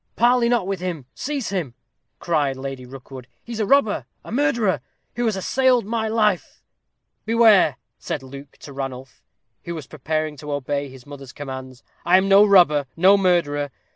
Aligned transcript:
"Parley 0.15 0.49
not 0.49 0.65
with 0.65 0.79
him 0.79 1.05
seize 1.13 1.49
him!" 1.49 1.75
cried 2.17 2.57
Lady 2.57 2.87
Rookwood. 2.87 3.27
"He 3.43 3.51
is 3.51 3.59
a 3.59 3.67
robber, 3.67 4.07
a 4.23 4.31
murderer, 4.31 4.81
who 5.15 5.25
has 5.25 5.35
assailed 5.35 5.85
my 5.85 6.07
life." 6.07 6.63
"Beware!" 7.27 7.77
said 7.99 8.23
Luke 8.23 8.57
to 8.61 8.73
Ranulph, 8.73 9.21
who 9.65 9.75
was 9.75 9.85
preparing 9.85 10.37
to 10.37 10.53
obey 10.53 10.89
his 10.89 11.05
mother's 11.05 11.33
commands; 11.33 11.83
"I 12.03 12.17
am 12.17 12.27
no 12.27 12.43
robber 12.43 12.87
no 12.97 13.15
murderer. 13.15 13.69